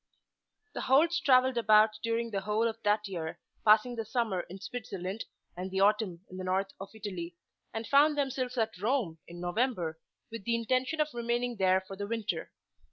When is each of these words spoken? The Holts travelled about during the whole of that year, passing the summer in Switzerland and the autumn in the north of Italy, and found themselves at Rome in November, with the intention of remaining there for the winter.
The 0.73 0.81
Holts 0.81 1.19
travelled 1.19 1.59
about 1.59 1.99
during 2.01 2.31
the 2.31 2.41
whole 2.41 2.67
of 2.67 2.81
that 2.81 3.07
year, 3.07 3.37
passing 3.63 3.95
the 3.95 4.03
summer 4.03 4.39
in 4.49 4.59
Switzerland 4.59 5.25
and 5.55 5.69
the 5.69 5.81
autumn 5.81 6.21
in 6.27 6.37
the 6.37 6.43
north 6.43 6.73
of 6.81 6.89
Italy, 6.95 7.35
and 7.71 7.85
found 7.85 8.17
themselves 8.17 8.57
at 8.57 8.79
Rome 8.79 9.19
in 9.27 9.39
November, 9.39 9.99
with 10.31 10.43
the 10.43 10.55
intention 10.55 11.01
of 11.01 11.09
remaining 11.13 11.57
there 11.57 11.81
for 11.81 11.95
the 11.95 12.07
winter. 12.07 12.51